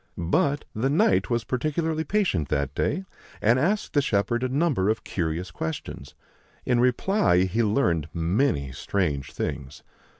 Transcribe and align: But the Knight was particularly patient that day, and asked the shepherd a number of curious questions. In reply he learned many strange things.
But 0.17 0.65
the 0.73 0.89
Knight 0.89 1.29
was 1.29 1.43
particularly 1.43 2.03
patient 2.03 2.49
that 2.49 2.73
day, 2.73 3.05
and 3.39 3.59
asked 3.59 3.93
the 3.93 4.01
shepherd 4.01 4.41
a 4.41 4.49
number 4.49 4.89
of 4.89 5.03
curious 5.03 5.51
questions. 5.51 6.15
In 6.65 6.79
reply 6.79 7.43
he 7.43 7.61
learned 7.61 8.09
many 8.11 8.71
strange 8.71 9.31
things. 9.31 9.83